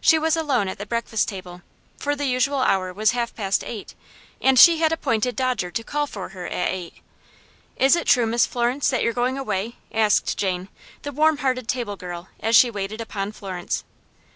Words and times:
She 0.00 0.18
was 0.18 0.36
alone 0.36 0.66
at 0.66 0.78
the 0.78 0.84
breakfast 0.84 1.28
table, 1.28 1.62
for 1.96 2.16
the 2.16 2.26
usual 2.26 2.58
hour 2.58 2.92
was 2.92 3.12
half 3.12 3.32
past 3.36 3.62
eight, 3.62 3.94
and 4.40 4.58
she 4.58 4.78
had 4.78 4.90
appointed 4.90 5.36
Dodger 5.36 5.70
to 5.70 5.84
call 5.84 6.08
for 6.08 6.30
her 6.30 6.48
at 6.48 6.72
eight. 6.72 6.94
"Is 7.76 7.94
it 7.94 8.08
true, 8.08 8.26
Miss 8.26 8.46
Florence, 8.46 8.90
that 8.90 9.04
you're 9.04 9.12
going 9.12 9.38
away?" 9.38 9.76
asked 9.92 10.36
Jane, 10.36 10.70
the 11.02 11.12
warm 11.12 11.36
hearted 11.36 11.68
table 11.68 11.94
girl, 11.94 12.30
as 12.40 12.56
she 12.56 12.68
waited 12.68 13.00
upon 13.00 13.30
Florence. 13.30 13.84